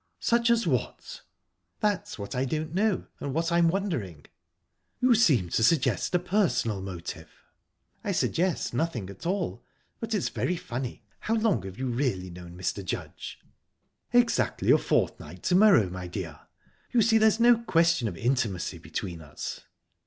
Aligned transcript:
"Such 0.19 0.49
as 0.49 0.65
what?" 0.65 1.21
"That's 1.79 2.17
what 2.17 2.33
I 2.33 2.43
don't 2.43 2.73
know, 2.73 3.05
and 3.19 3.35
what 3.35 3.51
I 3.51 3.59
am 3.59 3.67
wondering." 3.69 4.25
"You 4.99 5.13
seem 5.13 5.49
to 5.49 5.63
suggest 5.63 6.15
a 6.15 6.17
personal 6.17 6.81
motive?" 6.81 7.29
"I 8.03 8.11
suggest 8.11 8.73
nothing 8.73 9.11
at 9.11 9.27
all, 9.27 9.63
but 9.99 10.15
it's 10.15 10.29
very 10.29 10.55
funny...How 10.55 11.35
long 11.35 11.61
have 11.67 11.77
you 11.77 11.85
really 11.85 12.31
known 12.31 12.57
Mr. 12.57 12.83
Judge?" 12.83 13.41
"Exactly 14.11 14.71
a 14.71 14.79
fortnight 14.79 15.43
to 15.43 15.53
morrow, 15.55 15.87
my 15.87 16.07
dear. 16.07 16.39
You 16.91 17.03
see, 17.03 17.19
there's 17.19 17.39
no 17.39 17.59
question 17.59 18.07
of 18.07 18.17
intimacy 18.17 18.79
between 18.79 19.21
us." 19.21 19.61